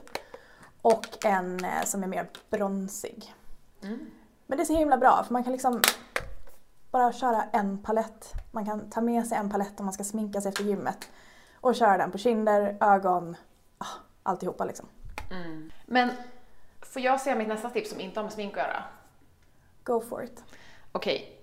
[0.82, 3.34] Och en eh, som är mer bronsig.
[3.82, 3.98] Mm.
[4.48, 5.82] Men det är så himla bra för man kan liksom
[6.90, 8.32] bara köra en palett.
[8.50, 11.10] Man kan ta med sig en palett om man ska sminka sig efter gymmet.
[11.60, 13.36] Och köra den på kinder, ögon,
[13.78, 13.86] ah,
[14.22, 14.86] alltihopa liksom.
[15.30, 15.70] Mm.
[15.86, 16.10] Men
[16.80, 18.82] får jag säga mitt nästa tips som inte har med smink att göra?
[19.84, 20.44] Go for it.
[20.92, 21.40] Okej.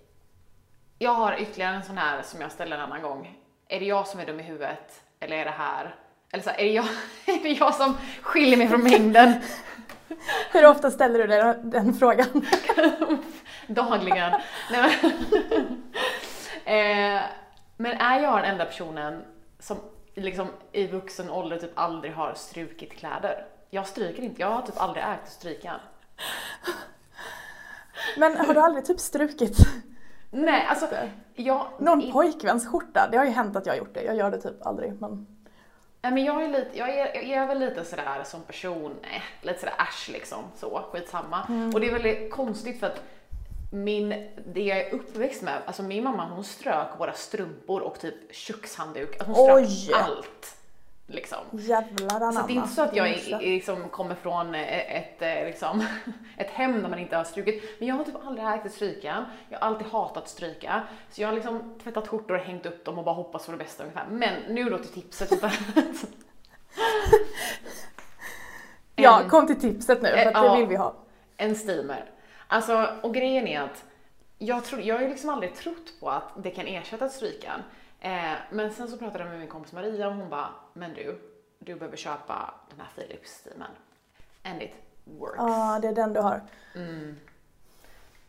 [0.99, 3.39] Jag har ytterligare en sån här som jag ställer en annan gång.
[3.67, 5.03] Är det jag som är dum i huvudet?
[5.19, 5.95] Eller är det här?
[6.31, 6.85] Eller så här, är, det jag,
[7.25, 9.33] är det jag som skiljer mig från mängden?
[10.51, 12.27] Hur ofta ställer du dig den, frågan?
[13.67, 14.31] Dagligen.
[14.71, 15.11] Nej, men,
[17.15, 17.21] eh,
[17.77, 19.23] men är jag den enda personen
[19.59, 19.77] som
[20.15, 23.45] liksom i vuxen ålder typ aldrig har strukit kläder?
[23.69, 25.79] Jag stryker inte, jag har typ aldrig ägt att stryka.
[28.17, 29.57] Men har du aldrig typ strukit
[30.31, 30.87] Nej, alltså
[31.35, 31.67] jag...
[31.79, 33.07] någon i- pojkväns skjorta?
[33.11, 34.01] Det har ju hänt att jag har gjort det.
[34.03, 35.01] Jag gör det typ aldrig.
[35.01, 35.27] Men...
[36.05, 39.23] Nej men jag är lite, jag är, jag är väl lite sådär som person, nej,
[39.41, 41.69] lite sådär äsch liksom, så, skitsamma.
[41.73, 43.01] Och det är väldigt konstigt för att
[43.71, 44.09] min,
[44.53, 49.19] det jag är uppväxt med, alltså min mamma hon strök våra strumpor och typ kökshandduk,
[49.19, 49.93] alltså hon strök Oj!
[49.93, 50.57] allt.
[51.07, 51.37] Liksom.
[51.51, 52.41] Jävlar anamma.
[52.41, 55.85] Så det är inte så att jag är, liksom kommer från eh, ett, eh, liksom,
[56.37, 57.79] ett hem där man inte har strukit.
[57.79, 59.25] Men jag har typ aldrig ägt att stryka.
[59.49, 60.83] Jag har alltid hatat att stryka.
[61.09, 63.57] Så jag har liksom tvättat skjortor och hängt upp dem och bara hoppats på det
[63.57, 64.05] bästa ungefär.
[64.09, 65.59] Men nu då till tipset istället.
[68.95, 70.93] Ja, kom till tipset nu för att det vill vi ha.
[71.37, 72.05] En steamer.
[72.47, 73.83] Alltså, och grejen är att
[74.37, 77.61] jag, tror, jag har ju liksom aldrig trott på att det kan ersätta strykan.
[78.05, 81.21] Eh, men sen så pratade jag med min kompis Maria och hon bara, men du,
[81.59, 83.71] du behöver köpa den här Philips steamern.
[84.43, 84.71] And it
[85.03, 85.35] works.
[85.37, 86.41] Ja, det är den du har.
[86.75, 87.17] Mm.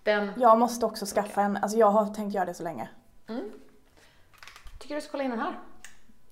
[0.03, 2.89] Den Jag måste också skaffa en, alltså jag har tänkt göra det så länge.
[4.79, 5.59] tycker du ska kolla in den här.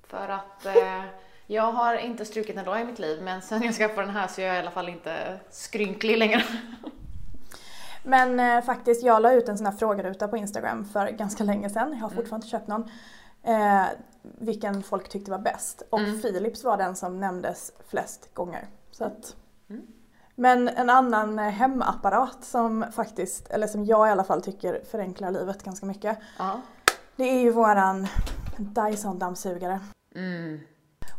[0.06, 1.04] För att eh,
[1.46, 4.26] jag har inte strukit en dag i mitt liv, men sen jag skaffade den här
[4.26, 6.42] så är jag i alla fall inte skrynklig längre.
[8.06, 11.70] Men eh, faktiskt, jag la ut en sån här frågeruta på Instagram för ganska länge
[11.70, 11.90] sedan.
[11.92, 12.16] Jag har Mm.
[12.16, 12.90] fortfarande inte köpt någon.
[13.44, 13.84] Eh,
[14.22, 15.82] vilken folk tyckte var bäst.
[15.90, 16.20] Och Mm.
[16.22, 18.68] Philips var den som nämndes flest gånger.
[18.90, 19.36] Så att...
[19.68, 19.86] Mm.
[20.34, 25.30] Men en annan eh, hemapparat som faktiskt, eller som jag i alla fall tycker förenklar
[25.30, 26.18] livet ganska mycket.
[26.38, 26.60] Ja.
[27.16, 28.06] Det är ju våran
[28.58, 29.80] Dyson-dammsugare.
[30.14, 30.60] Mm.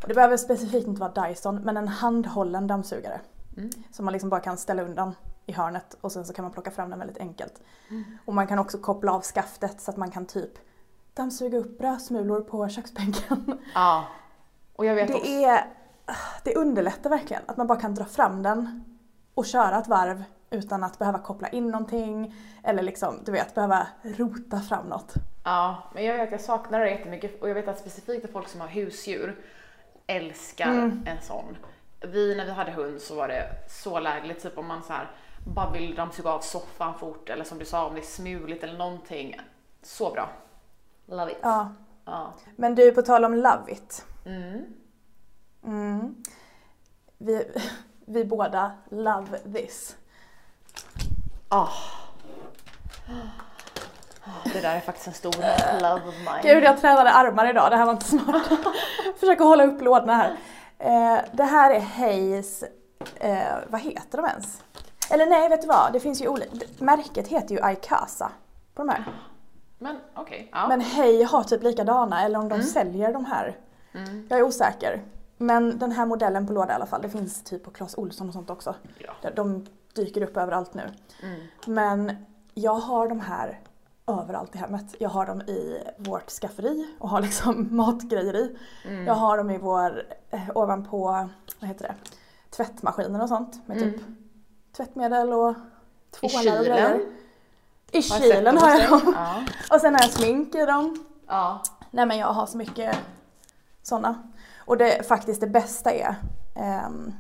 [0.02, 3.22] Och det behöver specifikt inte vara Dyson, men en handhållen dammsugare.
[3.58, 3.70] Mm.
[3.92, 6.72] Som man liksom bara kan ställa undan i hörnet och sen så kan man plocka
[6.72, 7.62] fram den väldigt enkelt.
[7.90, 8.04] Mm.
[8.26, 10.52] Och man kan också koppla av skaftet så att man kan typ
[11.16, 13.60] dammsuga upp brödsmulor på köksbänken.
[13.76, 14.06] ja.
[14.76, 15.24] Och jag vet också.
[15.24, 15.66] Det, är,
[16.44, 18.84] det underlättar verkligen att man bara kan dra fram den
[19.34, 23.88] och köra ett varv utan att behöva koppla in någonting eller liksom, du vet, behöva
[24.02, 25.14] rota fram något.
[25.44, 28.32] Ja, men jag vet att jag saknar det jättemycket och jag vet att specifikt att
[28.32, 29.36] folk som har husdjur
[30.08, 31.04] älskar Mm.
[31.08, 31.58] en sån.
[32.02, 35.12] Vi, när vi hade hund så var det så lägligt, typ om man så här
[35.56, 38.78] bara vill dammsuga av soffan fort eller som du sa om det är smuligt eller
[38.78, 39.40] någonting.
[39.84, 40.30] Så bra.
[41.06, 41.38] Love it.
[41.42, 41.72] Ja.
[42.06, 42.34] Ja.
[42.56, 44.06] Men du, på tal om Love It.
[44.26, 44.66] Mm.
[45.64, 46.16] Mm.
[47.18, 47.52] Vi,
[48.06, 49.96] vi båda love this.
[51.50, 51.68] Ah.
[54.54, 55.32] Det där är faktiskt en stor
[55.82, 56.40] love of mine.
[56.44, 57.72] Gud, jag tränade armar idag.
[57.72, 58.48] Det här var inte smart.
[59.20, 60.38] Försöker hålla upp lådorna här.
[60.80, 62.64] Eh, det här är Hayes,
[63.16, 64.64] eh, vad heter de ens?
[65.10, 65.94] Eller nej, vet du vad?
[65.94, 66.52] Det finns ju olika.
[66.80, 68.32] Märket heter ju Icasa
[68.74, 69.04] på de här.
[69.78, 70.68] Men okej, ja.
[70.68, 73.58] Men Hay har typ likadana, eller om de säljer de här.
[73.94, 74.28] Mm.
[74.30, 75.04] Jag är osäker.
[75.38, 78.28] Men den här modellen på låda i alla fall, det finns typ på Clas Ohlson
[78.28, 78.76] och sånt också.
[79.22, 79.30] Ja.
[79.36, 80.84] De- dyker upp överallt nu.
[81.24, 81.40] Mm.
[81.66, 82.16] Men
[82.54, 83.60] jag har de här
[84.08, 84.96] överallt i hemmet.
[85.00, 88.56] Jag har dem i vårt skafferi och har liksom matgrejer i.
[88.86, 89.06] Mm.
[89.06, 91.96] Jag har dem i vår, eh, ovanpå, vad heter det,
[92.50, 94.02] tvättmaskiner och sånt med typ
[94.78, 95.56] tvättmedel och
[96.12, 97.00] tvålar och grejer.
[97.96, 99.14] I kylen har jag dem.
[99.18, 99.44] Ja.
[99.76, 101.06] Och sen har jag smink i dem.
[101.28, 101.64] ja.
[101.92, 102.98] Nej men jag har så mycket
[103.84, 104.32] sådana.
[104.58, 106.16] Och det faktiskt det bästa är
[106.56, 107.14] ehm,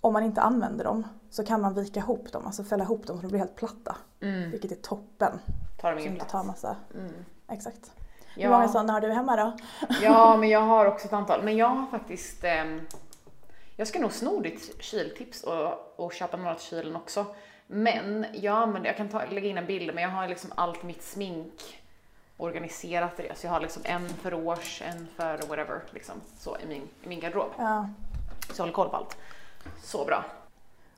[0.00, 3.16] om man inte använder dem så kan man vika ihop dem, alltså fälla ihop dem
[3.16, 3.96] så de blir helt platta.
[4.20, 4.50] Mm.
[4.50, 5.40] Vilket är toppen.
[5.80, 6.32] Tar de ingen plats?
[6.32, 6.76] tar massa.
[6.94, 7.24] Mm.
[7.48, 7.92] Exakt.
[8.34, 8.42] Ja.
[8.48, 9.56] Hur många sådana har du hemma då?
[10.02, 11.42] Ja, men jag har också ett antal.
[11.42, 12.44] Men jag har faktiskt...
[12.44, 12.80] ehm,
[13.76, 17.26] jag ska nog sno ditt kyltips och, och köpa några till kylen också.
[17.66, 20.82] Men jag använder, jag kan ta, lägga in en bild, men jag har liksom allt
[20.82, 21.82] mitt smink
[22.36, 23.34] organiserat i det.
[23.34, 27.08] Så jag har liksom en för rouge, en för whatever, liksom så i min, i
[27.08, 27.50] min garderob.
[27.58, 27.88] Ja.
[28.46, 29.16] Så jag håller koll på allt.
[29.82, 30.24] Så bra.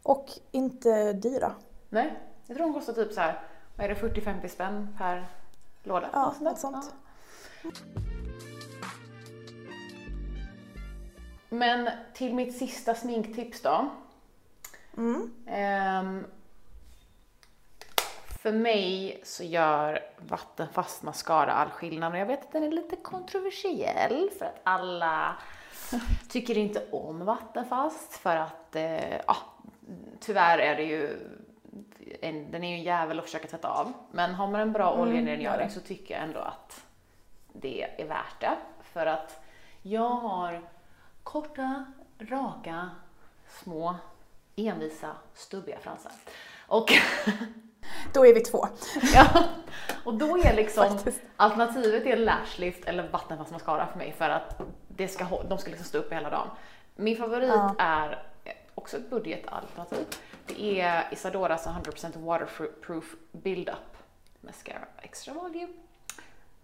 [0.03, 1.53] Och inte dyra.
[1.89, 2.13] Nej,
[2.47, 3.41] jag tror de kostar typ så här,
[3.77, 5.27] vad är det, 40-50 spänn per
[5.83, 6.09] låda?
[6.13, 6.95] Ja, Något sånt.
[7.63, 7.71] Ja.
[11.49, 13.91] Men till mitt sista sminktips då.
[14.97, 15.31] Mm.
[15.47, 16.25] Ehm,
[18.49, 22.97] för mig så gör vattenfast mascara all skillnad och jag vet att den är lite
[22.97, 25.37] kontroversiell för att alla
[26.29, 29.37] tycker inte om vattenfast för att, eh, ja,
[30.21, 31.19] tyvärr är det ju,
[32.21, 33.93] en, den är ju en jävel att försöka tvätta av.
[34.13, 36.85] Men har man en bra Mm, oljerengöring så tycker jag ändå att
[37.53, 38.57] det är värt det.
[38.83, 39.45] För att
[39.83, 40.61] jag har
[41.23, 41.85] korta,
[42.19, 42.91] raka,
[43.49, 43.97] små,
[44.57, 46.13] envisa, stubbiga fransar.
[46.67, 46.93] Och,
[48.13, 48.69] Då är vi två.
[49.15, 49.45] ja,
[50.05, 51.21] och då är liksom Faktiskt.
[51.37, 55.87] alternativet är lashlift eller vattenfast mascara för mig för att det ska, de ska liksom
[55.87, 56.49] stå upp hela dagen.
[56.97, 57.75] Min favorit Ja.
[57.79, 58.23] är
[58.75, 60.07] också ett budgetalternativ.
[60.47, 63.97] Det är Isadoras 100% waterproof build-up
[64.41, 65.73] mascara extra volume.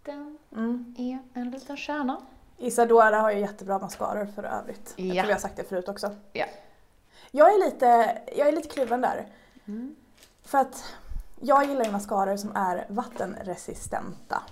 [0.02, 0.94] Den Mm.
[0.98, 2.20] är en liten stjärna.
[2.58, 4.94] Isadora har ju jättebra mascaror för övrigt.
[4.96, 5.14] Jag Ja.
[5.22, 6.16] tror vi har sagt det förut också.
[6.32, 6.44] Ja.
[7.30, 9.26] Jag är lite, jag är lite kluven där.
[9.66, 9.96] Mm.
[10.44, 10.94] För att
[11.44, 14.42] jag gillar ju mascaror som är vattenresistenta.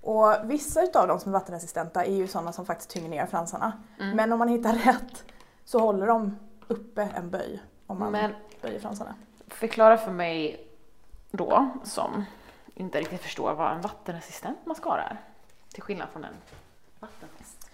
[0.00, 3.72] Och vissa utav dem som är vattenresistenta är ju sådana som faktiskt tynger ner fransarna.
[3.98, 5.24] Men om man hittar rätt
[5.64, 9.14] så håller de uppe en böj om man Men- böjer fransarna.
[9.48, 10.68] Förklara för mig
[11.30, 12.24] då, som
[12.74, 15.20] inte riktigt förstår vad en vattenresistent mascara är.
[15.72, 16.34] Till skillnad från en
[17.00, 17.70] vattenfast.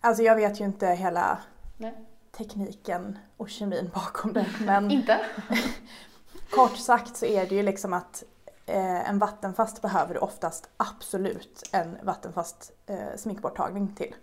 [0.00, 1.38] Alltså jag vet ju inte hela
[1.76, 1.94] Nej.
[2.32, 5.20] tekniken och kemin bakom det men Inte?
[6.50, 8.24] kort sagt så är det ju liksom att
[8.66, 14.14] eh, en vattenfast behöver du oftast absolut en vattenfast eh, sminkborttagning till.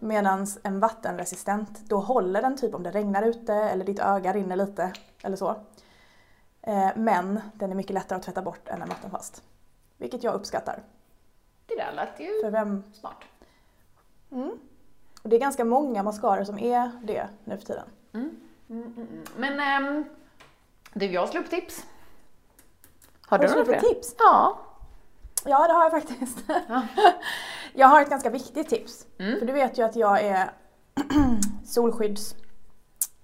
[0.00, 4.56] Medan en vattenresistent, då håller den typ om det regnar ute eller ditt öga rinner
[4.56, 5.56] lite eller så.
[6.62, 9.42] Eh, men den är mycket lättare att tvätta bort än en vattenfast.
[9.96, 10.82] Vilket jag uppskattar.
[11.66, 12.82] Det där lät ju För vem...
[12.92, 13.24] smart.
[15.22, 17.86] Och det är ganska många mascaror som är det nu för tiden.
[19.36, 20.04] Men ehm,
[20.92, 21.84] du, jag slog upp tips.
[23.26, 23.80] Har du några fler?
[23.80, 24.14] tips?
[24.18, 24.60] Ja.
[25.44, 26.38] Ja, det har jag faktiskt.
[27.74, 29.06] jag har ett ganska viktigt tips.
[29.16, 30.50] För du vet ju att jag är
[31.64, 32.34] solskydds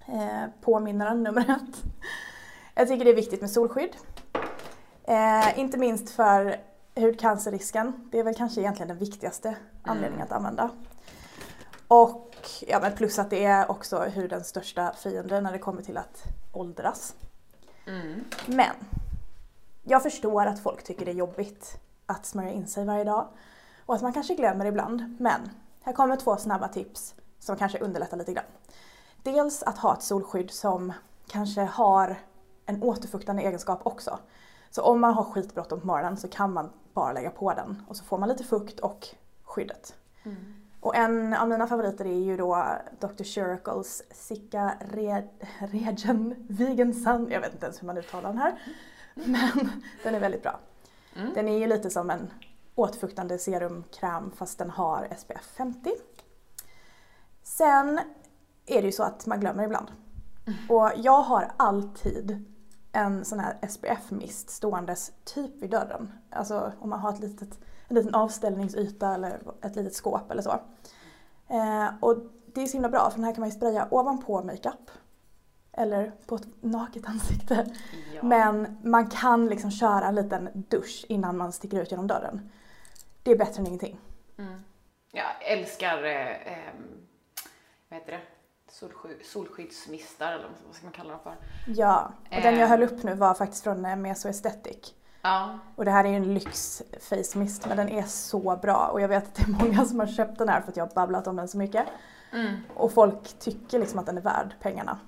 [0.07, 1.83] eh, påminnaren nummer ett.
[2.75, 3.95] Jag tycker det är viktigt med solskydd.
[5.03, 6.59] Eh, inte minst för
[6.95, 8.09] hudcancerrisken.
[8.11, 10.69] Det är väl kanske egentligen den viktigaste anledningen att använda.
[11.87, 12.35] Och
[12.67, 16.23] ja, men plus att det är också hudens största fiende när det kommer till att
[16.53, 17.15] åldras.
[18.45, 18.75] Men
[19.83, 23.27] jag förstår att folk tycker det är jobbigt att smörja in sig varje dag
[23.85, 25.15] och att man kanske glömmer ibland.
[25.19, 25.49] Men
[25.81, 28.45] här kommer två snabba tips som kanske underlättar lite grann.
[29.23, 30.93] Dels att ha ett solskydd som
[31.27, 32.15] kanske har
[32.65, 34.19] en återfuktande egenskap också.
[34.69, 37.97] Så om man har skitbråttom på morgonen så kan man bara lägga på den och
[37.97, 39.07] så får man lite fukt och
[39.43, 39.95] skyddet.
[40.23, 40.56] Mm.
[40.87, 42.65] Och en av mina favoriter är ju då
[42.99, 43.23] Dr.
[43.23, 45.27] Shiracles Sika Re-
[45.59, 47.27] Regen Vegan Sun.
[47.31, 48.61] Jag vet inte ens hur man uttalar den här.
[49.13, 49.69] Men
[50.03, 50.59] den är väldigt bra.
[51.35, 52.31] Den är ju lite som en
[52.75, 55.91] återfuktande serumkräm fast den har SPF 50.
[57.43, 57.99] Sen
[58.65, 59.91] är det ju så att man glömmer ibland.
[60.69, 62.45] Och jag har alltid
[62.91, 66.11] en sån här SPF-mist ståendes typ vid dörren.
[66.29, 70.51] Alltså om man har ett litet, en liten avställningsyta eller ett litet skåp eller så.
[71.47, 74.43] Eh, och det är så himla bra för den här kan man ju spraya ovanpå
[74.43, 74.91] makeup.
[75.71, 77.65] Eller på ett naket ansikte.
[78.15, 78.23] Ja.
[78.23, 82.49] Men man kan liksom köra en liten dusch innan man sticker ut genom dörren.
[83.23, 83.99] Det är bättre än ingenting.
[85.11, 87.07] Jag älskar, eh, ehm,
[87.89, 88.19] vad heter det?
[88.71, 91.35] Solsky- solskyddsmistar eller vad ska man kalla dem för?
[91.67, 92.67] Ja, och den jag Eh.
[92.69, 94.93] höll upp nu var faktiskt från eh, Meso Aesthetic.
[95.27, 95.59] Ja.
[95.75, 99.01] Och det här är ju en lyx face mist men den är så bra och
[99.01, 100.93] jag vet att det är många som har köpt den här för att jag har
[100.93, 101.85] babblat om den så mycket.
[102.75, 104.99] Och folk tycker liksom att den är värd pengarna.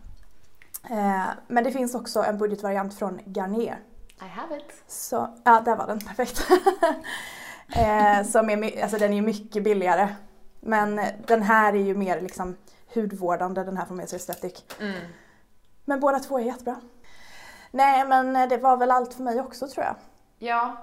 [0.89, 3.79] Eh, men det finns också en budgetvariant från Garnier.
[4.21, 4.83] I have it.
[4.87, 6.47] Så, ja, där var den, perfekt.
[7.75, 10.09] eh, som är, alltså den är ju mycket billigare.
[10.59, 12.57] Men den här är ju mer liksom
[12.93, 14.65] hudvårdande, den här från Meso Aesthetic.
[15.85, 16.75] Men båda två är jättebra.
[17.71, 19.95] Nej men det var väl allt för mig också tror jag.
[20.39, 20.77] Ja.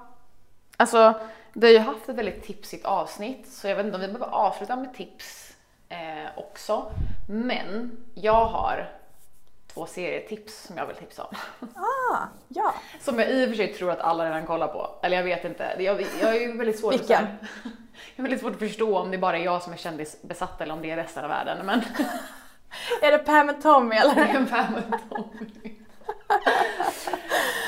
[0.77, 1.15] Alltså,
[1.53, 4.27] vi har ju haft ett väldigt tipsigt avsnitt så jag vet inte om vi behöver
[4.27, 5.57] avsluta med tips
[5.89, 6.93] eh, också.
[7.29, 8.91] Men jag har
[9.75, 11.37] två serietips som jag vill tipsa om.
[11.77, 12.75] Ah, ja.
[13.01, 14.91] Som jag i och för sig tror att alla redan kollar på.
[15.03, 15.77] Eller jag vet inte.
[15.79, 17.25] Jag, jag är ju väldigt svårt Vilken?
[17.25, 17.31] Att,
[17.65, 17.73] jag
[18.17, 20.83] är väldigt svårt att förstå om det bara är jag som är kändisbesatt eller om
[20.83, 21.67] det är resten av världen.
[21.67, 21.81] Men
[23.03, 24.23] Är det Pam och Tommy det eller?
[24.23, 25.75] är en Pam and Tommy.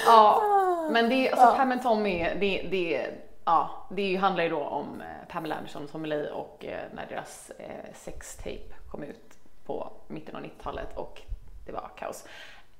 [0.07, 0.43] ja,
[0.91, 3.11] men det är, alltså Pam and Tommy, det, det,
[3.45, 6.85] ja, det är handlar ju då om eh, Pamela Anderson och Tommy Lee och eh,
[6.93, 11.23] när deras eh, sextape kom ut på mitten av 90-talet och
[11.67, 12.25] det var kaos.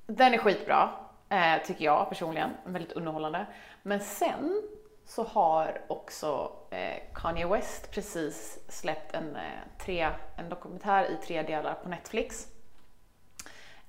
[0.07, 0.91] Den är skitbra,
[1.29, 2.51] eh, tycker jag personligen.
[2.65, 3.47] Väldigt underhållande.
[3.83, 4.63] Men sen
[5.05, 9.43] så har också eh, Kanye West precis släppt en, eh,
[9.79, 12.47] tre, en dokumentär i tre delar på Netflix.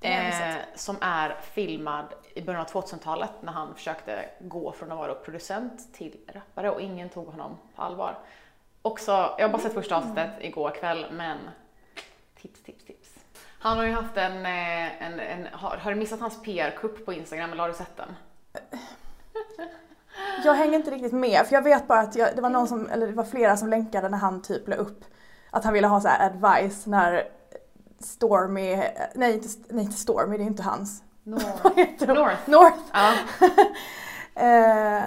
[0.00, 5.14] Eh, som är filmad i början av 2000-talet när han försökte gå från att vara
[5.14, 8.18] producent till rappare och ingen tog honom på allvar.
[8.82, 11.38] Också, jag har bara sett första avsnittet igår kväll men
[12.42, 13.08] tips, tips, tips.
[13.58, 17.12] Han har ju haft en, eh, en, en har, har du missat hans PR-kupp på
[17.12, 18.16] Instagram eller har du sett den?
[20.44, 22.90] Jag hänger inte riktigt med för jag vet bara att jag, det var någon som,
[22.90, 25.04] eller det var flera som länkade när han typ la upp
[25.50, 27.28] att han ville ha så här advice när
[27.98, 28.76] Stormy,
[29.14, 31.02] nej inte, nej inte Stormy, det är inte hans.
[31.22, 31.66] North.
[32.06, 32.50] North.
[32.50, 32.78] North.
[32.92, 33.14] Ja.
[34.34, 35.02] Eh,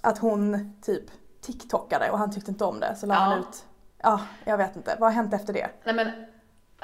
[0.00, 1.04] att hon typ
[1.40, 3.18] TikTokade och han tyckte inte om det så la Ja.
[3.20, 3.66] han ut,
[4.02, 5.68] ja jag vet inte, vad har hänt efter det?
[5.84, 6.10] Nej men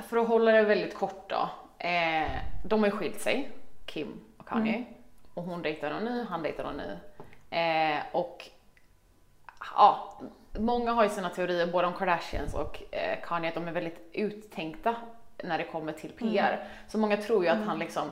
[0.03, 1.49] för att hålla det väldigt kort då.
[1.87, 2.31] Eh,
[2.64, 3.51] de har ju skilt sig,
[3.87, 4.85] Kim och Kanye.
[5.35, 6.90] Och hon dejtar någon ny, han dejtar någon ny.
[7.59, 8.49] Eh, och
[9.77, 10.21] ja,
[10.59, 14.11] många har ju sina teorier, både om Kardashians och eh, Kanye, att de är väldigt
[14.12, 14.95] uttänkta
[15.45, 16.68] när det kommer till PR.
[16.88, 18.11] Så många tror ju att han liksom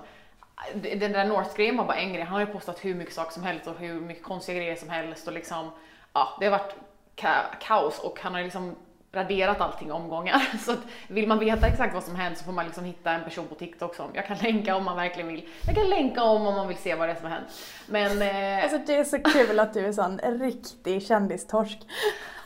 [0.74, 2.22] den där North-grejen var bara en grej.
[2.22, 4.88] Han har ju postat hur mycket saker som helst och hur mycket konstiga grejer som
[4.90, 5.70] helst och liksom,
[6.12, 6.74] ja, det har varit
[7.16, 8.76] ka- kaos och han har liksom
[9.12, 10.38] raderat allting i omgångar.
[10.64, 13.24] Så att vill man veta exakt vad som hänt så får man liksom hitta en
[13.24, 15.48] person på TikTok som jag kan länka om man verkligen vill.
[15.66, 17.48] Jag kan länka om om man vill se vad det är som har hänt.
[17.86, 21.78] Men eh, Alltså det är så kul att du är sån riktig kändistorsk.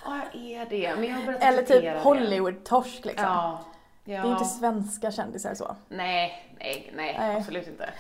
[0.05, 0.94] ja, jag är det.
[0.96, 1.85] Men jag har Eller typ.
[2.03, 3.27] Hollywood-torsk liksom.
[3.27, 3.61] Ja.
[4.05, 4.23] Ja.
[4.23, 5.77] Det är inte svenska kändisar så.
[5.88, 7.37] Nej, nej, nej, Nej.
[7.37, 7.90] absolut inte.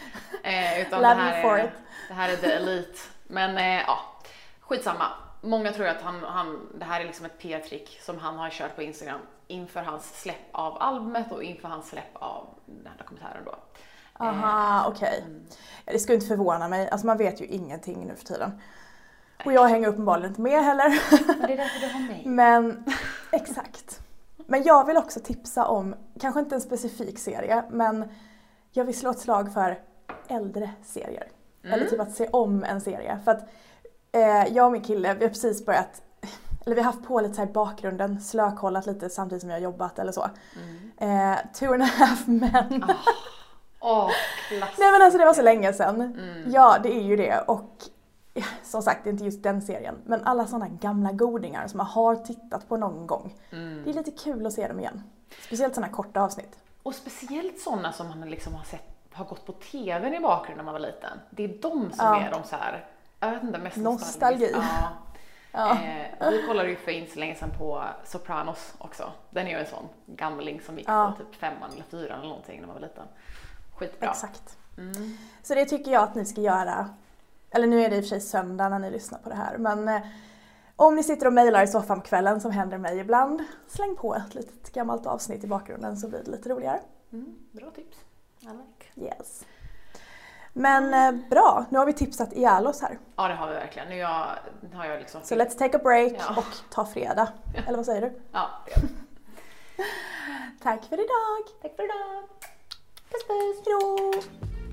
[0.42, 1.70] Eh, utan Love det här for är, it.
[2.08, 2.98] Det här är the elite.
[3.26, 3.98] Men eh, ja,
[4.60, 5.06] skitsamma.
[5.40, 8.76] Många tror att han, han, det här är liksom ett PR-trick som han har kört
[8.76, 13.44] på Instagram inför hans släpp av albumet och inför hans släpp av den här dokumentären
[13.44, 13.54] då.
[14.18, 15.24] Aha, okej.
[15.84, 16.88] Ja, det skulle inte förvåna mig.
[16.90, 18.60] Alltså man vet ju ingenting nu för tiden.
[19.44, 21.00] Och jag hänger uppenbarligen inte med heller.
[21.38, 22.22] Men det är därför du har mig.
[22.26, 22.84] Men
[23.32, 24.00] exakt.
[24.46, 28.04] Men jag vill också tipsa om, kanske inte en specifik serie, men
[28.72, 29.78] jag vill slå ett slag för
[30.28, 31.28] äldre serier.
[31.64, 33.18] Eller typ att se om en serie.
[33.24, 33.48] För att
[34.12, 36.02] eh, jag och min kille, vi har precis börjat,
[36.66, 39.56] eller vi har haft på lite så här i bakgrunden, slökollat lite samtidigt som jag
[39.56, 40.22] har jobbat eller så.
[40.96, 42.84] Eh, two and a half men.
[43.80, 44.10] Åh,
[44.48, 44.70] klass.
[44.78, 46.16] Nej men alltså det var så länge sedan.
[46.46, 47.70] Ja det är ju det och
[48.62, 49.94] som sagt inte just den serien.
[50.06, 53.34] Men alla sådana gamla godingar som man har tittat på någon gång.
[53.50, 55.02] Det är lite kul att se dem igen.
[55.46, 56.58] Speciellt sådana korta avsnitt.
[56.82, 60.72] Och speciellt sådana som man liksom har sett har gått på TVn i bakgrunden när
[60.72, 61.18] man var liten.
[61.30, 62.20] Det är de som Ja.
[62.20, 62.86] är de så här,
[63.20, 64.50] jag vet inte, mest Nostalgi.
[64.54, 64.62] Ja.
[65.56, 65.70] Ja.
[66.20, 69.12] Eh, vi kollade ju för inte så länge sedan på Sopranos också.
[69.30, 71.14] Den är ju en sån gamling som gick Ja.
[71.18, 73.04] på typ femman eller fyran eller någonting när man var liten.
[73.76, 74.10] Skitbra.
[74.10, 74.56] Exakt.
[75.42, 76.88] Så det tycker jag att ni ska göra.
[77.54, 79.58] Eller nu är det i och för sig söndag när ni lyssnar på det här
[79.58, 80.00] men eh,
[80.76, 84.14] om ni sitter och mejlar i soffan på kvällen som händer mig ibland, släng på
[84.14, 86.80] ett litet gammalt avsnitt i bakgrunden så blir det lite roligare.
[87.12, 87.96] Mm, bra tips.
[88.40, 89.06] I like.
[89.18, 89.44] Yes.
[90.52, 92.98] Men eh, bra, nu har vi tipsat ihjäl oss här.
[93.16, 93.88] Ja det har vi verkligen.
[93.88, 94.26] Nu, jag,
[94.74, 95.20] har jag liksom...
[95.24, 96.34] Så let's take a break Ja.
[96.36, 97.28] och ta fredag.
[97.66, 98.20] Eller vad säger du?
[98.32, 98.72] Ja, vi.
[100.62, 101.60] Tack för idag!
[101.62, 102.28] Tack för idag.
[103.10, 103.66] Puss puss!
[103.66, 104.63] Hejdå!